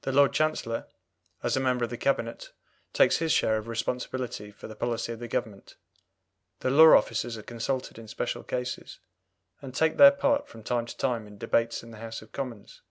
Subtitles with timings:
[0.00, 0.88] The Lord Chancellor,
[1.44, 2.50] as a member of the Cabinet,
[2.92, 5.76] takes his share in responsibility for the policy of the Government.
[6.58, 8.98] The law officers are consulted in special cases,
[9.60, 12.82] and take their part from time to time in debates in the House of Commons.